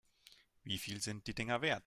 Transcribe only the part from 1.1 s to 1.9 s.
die Dinger wert?